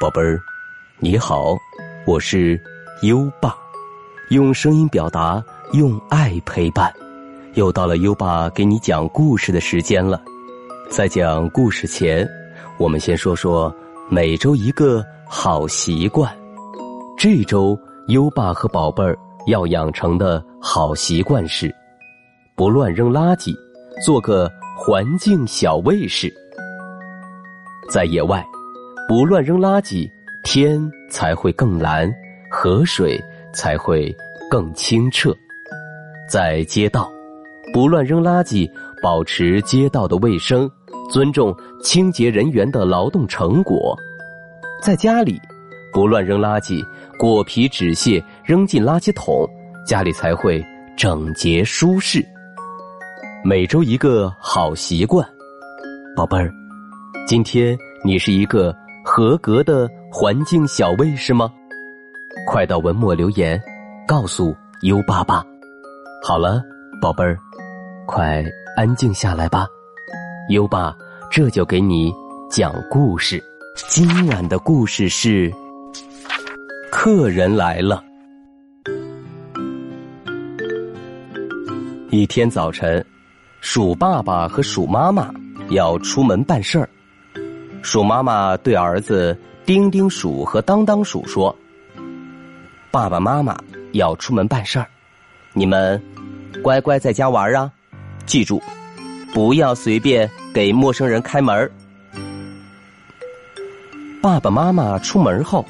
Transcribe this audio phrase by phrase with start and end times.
[0.00, 0.42] 宝贝儿，
[0.98, 1.56] 你好，
[2.04, 2.60] 我是
[3.02, 3.54] 优爸，
[4.30, 6.92] 用声音表达，用爱陪伴。
[7.54, 10.20] 又到了优爸给你讲故事的时间了。
[10.90, 12.28] 在讲故事前，
[12.76, 13.72] 我们先说说
[14.10, 16.36] 每周一个好习惯。
[17.16, 19.16] 这周优爸和宝贝儿
[19.46, 21.72] 要养成的好习惯是：
[22.56, 23.54] 不乱扔垃圾，
[24.04, 26.34] 做个环境小卫士。
[27.88, 28.44] 在野外。
[29.06, 30.10] 不乱扔垃圾，
[30.42, 32.10] 天才会更蓝，
[32.50, 33.22] 河水
[33.52, 34.14] 才会
[34.50, 35.34] 更清澈。
[36.26, 37.12] 在街道，
[37.72, 38.68] 不乱扔垃圾，
[39.02, 40.70] 保持街道的卫生，
[41.10, 43.94] 尊重清洁人员的劳动成果。
[44.80, 45.38] 在家里，
[45.92, 46.82] 不乱扔垃圾，
[47.18, 49.46] 果皮纸屑扔进垃圾桶，
[49.86, 50.64] 家里才会
[50.96, 52.24] 整洁舒适。
[53.44, 55.28] 每周一个好习惯，
[56.16, 56.50] 宝贝儿，
[57.28, 58.74] 今天你是一个。
[59.04, 61.52] 合格的环境小卫士吗？
[62.46, 63.62] 快到文末留言，
[64.08, 65.44] 告诉优爸爸。
[66.26, 66.62] 好了，
[67.02, 67.38] 宝贝儿，
[68.06, 68.42] 快
[68.78, 69.66] 安静下来吧。
[70.48, 70.96] 优爸
[71.30, 72.10] 这就给你
[72.50, 73.42] 讲故事。
[73.88, 75.52] 今晚的故事是：
[76.90, 78.02] 客人来了。
[82.10, 83.04] 一天早晨，
[83.60, 85.30] 鼠爸爸和鼠妈妈
[85.68, 86.88] 要出门办事儿。
[87.84, 91.54] 鼠妈妈对儿子丁丁鼠和当当鼠说
[92.90, 93.54] ：“爸爸妈妈
[93.92, 94.86] 要出门办事儿，
[95.52, 96.02] 你们
[96.62, 97.70] 乖乖在家玩啊！
[98.24, 98.60] 记住，
[99.34, 101.70] 不要随便给陌生人开门。”
[104.22, 105.62] 爸爸妈妈出门后，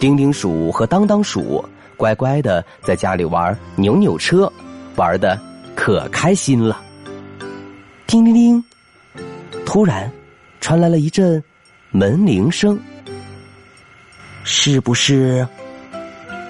[0.00, 1.64] 丁丁鼠和当当鼠
[1.96, 4.52] 乖乖的在家里玩扭扭车，
[4.96, 5.40] 玩的
[5.76, 6.82] 可开心了。
[8.04, 8.64] 叮铃铃，
[9.64, 10.10] 突然。
[10.66, 11.40] 传来了一阵
[11.92, 12.76] 门铃声，
[14.42, 15.46] 是不是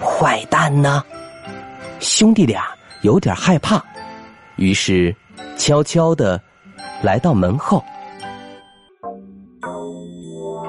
[0.00, 1.04] 坏蛋呢？
[2.00, 2.66] 兄弟俩
[3.02, 3.80] 有点害怕，
[4.56, 5.14] 于是
[5.56, 6.42] 悄悄的
[7.02, 7.84] 来到门后。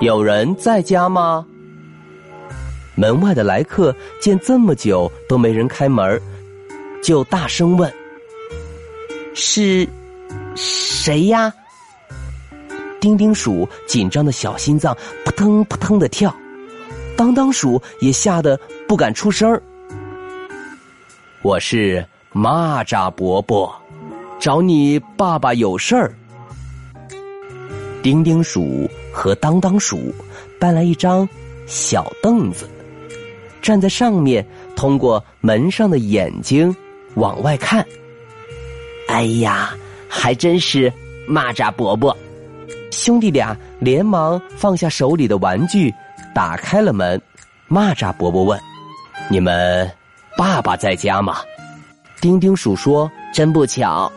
[0.00, 1.46] 有人在家吗？
[2.96, 6.20] 门外的来客见这么久都没人开门，
[7.00, 7.88] 就大声问
[9.32, 9.88] ：“是
[10.56, 11.54] 谁呀？”
[13.00, 16.34] 丁丁鼠紧张的小心脏扑腾扑腾的跳，
[17.16, 19.60] 当当鼠也吓得不敢出声
[21.42, 23.72] 我是蚂蚱伯伯，
[24.40, 26.12] 找你爸爸有事儿。
[28.02, 30.12] 丁丁鼠和当当鼠
[30.58, 31.28] 搬来一张
[31.66, 32.68] 小凳子，
[33.62, 34.44] 站在上面，
[34.74, 36.74] 通过门上的眼睛
[37.14, 37.86] 往外看。
[39.06, 39.76] 哎呀，
[40.08, 40.92] 还真是
[41.28, 42.16] 蚂蚱伯伯。
[42.90, 45.94] 兄弟俩连忙放下手里的玩具，
[46.34, 47.20] 打开了门。
[47.68, 48.58] 蚂蚱伯伯问
[49.28, 49.90] ：“你们
[50.36, 51.36] 爸爸在家吗？”
[52.20, 54.10] 丁丁鼠说：“真不巧，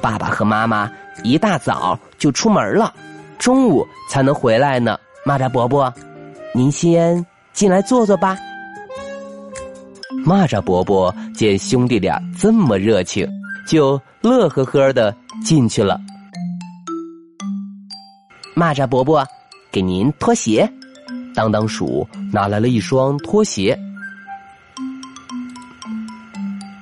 [0.00, 0.90] 爸爸和妈妈
[1.22, 2.92] 一大早就出门了，
[3.38, 5.92] 中午才能回来呢。”蚂蚱伯伯，
[6.52, 8.36] 您先进来坐坐吧。
[10.24, 13.28] 蚂蚱伯伯见兄弟俩这么热情，
[13.66, 15.14] 就乐呵呵的
[15.44, 16.00] 进去了。
[18.56, 19.22] 蚂蚱伯伯，
[19.70, 20.66] 给您脱鞋。
[21.34, 23.78] 当当鼠拿来了一双拖鞋。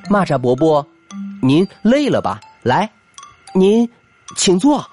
[0.09, 0.87] 蚂蚱伯伯，
[1.43, 2.41] 您累了吧？
[2.62, 2.89] 来，
[3.53, 3.89] 您
[4.37, 4.89] 请坐。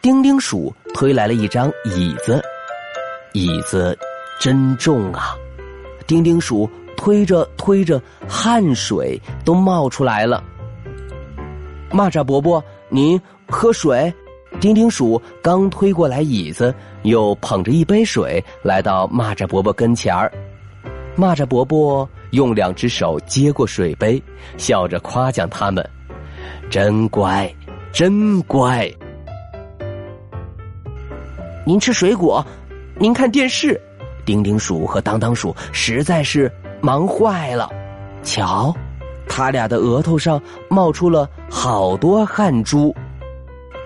[0.00, 2.40] 丁丁鼠推来了一张椅子，
[3.32, 3.98] 椅子
[4.38, 5.34] 真重啊！
[6.06, 10.40] 丁丁鼠推着推着，汗水都冒出来了。
[11.90, 14.14] 蚂蚱伯伯，您喝水。
[14.60, 20.32] 丁丁鼠刚推过来椅子，又捧着一杯水来到蚂蚱伯伯跟前儿。
[21.16, 24.22] 蚂蚱伯伯用两只手接过水杯，
[24.56, 25.86] 笑着夸奖他们
[26.70, 27.52] ：“真乖，
[27.92, 28.90] 真乖。”
[31.66, 32.44] 您吃水果，
[32.98, 33.80] 您看电视。
[34.24, 36.50] 丁丁鼠和当当鼠实在是
[36.80, 37.68] 忙坏了。
[38.22, 38.72] 瞧，
[39.28, 40.40] 他俩的额头上
[40.70, 42.94] 冒出了好多汗珠。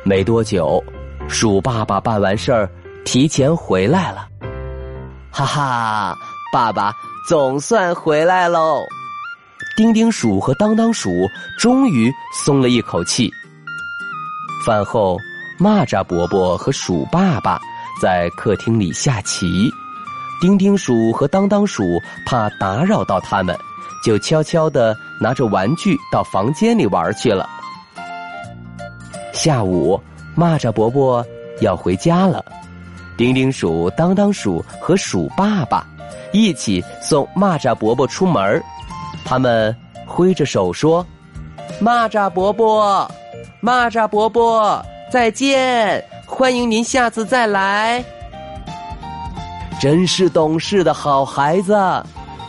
[0.09, 0.81] 没多久，
[1.29, 2.71] 鼠爸爸办完事儿，
[3.05, 4.29] 提前回来了。
[5.33, 6.17] 哈哈，
[6.53, 6.95] 爸爸
[7.29, 8.79] 总算回来喽！
[9.77, 11.11] 丁丁鼠和当当鼠
[11.59, 13.29] 终于松了一口气。
[14.65, 15.19] 饭后，
[15.59, 17.59] 蚂蚱伯伯和鼠爸爸
[18.01, 19.69] 在客厅里下棋，
[20.41, 21.83] 丁丁鼠和当当鼠
[22.25, 23.59] 怕打扰到他们，
[24.05, 27.49] 就悄悄的拿着玩具到房间里玩去了。
[29.47, 29.97] 下午，
[30.37, 31.25] 蚂蚱伯伯
[31.61, 32.45] 要回家了。
[33.17, 35.87] 丁丁鼠、当当鼠和鼠爸爸
[36.33, 38.61] 一起送蚂蚱伯伯出门
[39.25, 39.73] 他们
[40.05, 41.07] 挥着手说
[41.81, 43.09] ：“蚂蚱伯伯，
[43.63, 46.05] 蚂蚱伯伯，再见！
[46.27, 48.05] 欢迎您下次再来。”
[49.79, 51.73] 真是懂事的好孩子，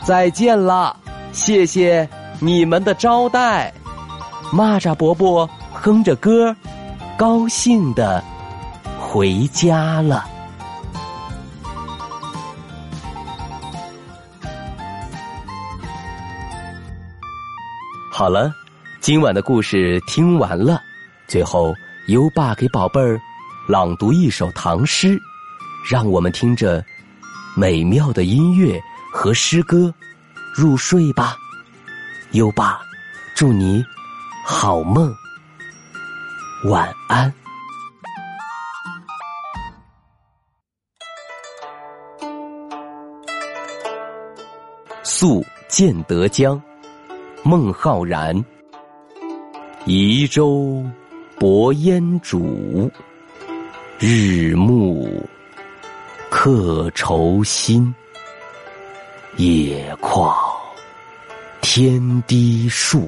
[0.04, 0.98] 再见了，
[1.32, 2.10] 谢谢
[2.40, 3.72] 你们的招待。
[4.52, 6.56] 蚂蚱伯伯哼着歌，
[7.18, 8.24] 高兴的
[9.00, 10.24] 回家了。
[18.12, 18.54] 好了，
[19.02, 20.80] 今晚的故事听完了。
[21.28, 21.74] 最后，
[22.10, 23.20] 优爸给宝贝儿
[23.68, 25.20] 朗读一首唐诗，
[25.90, 26.86] 让我们听着
[27.56, 28.80] 美妙的音乐
[29.12, 29.92] 和诗歌
[30.56, 31.36] 入睡吧。
[32.34, 32.80] 优爸，
[33.36, 33.84] 祝你。
[34.46, 35.12] 好梦，
[36.64, 37.32] 晚安。
[45.04, 46.60] 宿建德江，
[47.44, 48.44] 孟浩然。
[49.86, 50.84] 移舟
[51.40, 52.90] 泊烟渚，
[54.00, 55.08] 日暮
[56.32, 57.94] 客愁新。
[59.36, 60.36] 野旷
[61.62, 63.08] 天低树。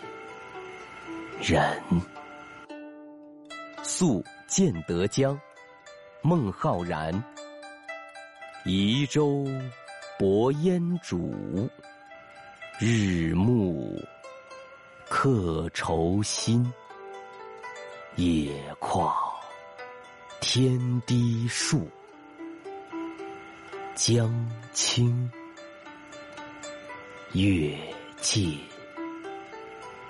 [1.41, 1.81] 人，
[3.81, 5.39] 宿建德江，
[6.21, 7.11] 孟浩然。
[8.63, 9.47] 移舟
[10.19, 11.67] 泊烟渚，
[12.79, 13.99] 日暮
[15.09, 16.71] 客愁新。
[18.17, 19.11] 野旷
[20.41, 21.89] 天低树，
[23.95, 24.31] 江
[24.73, 25.31] 清
[27.31, 27.75] 月
[28.17, 28.59] 近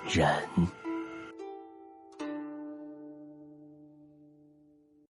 [0.06, 0.26] 人。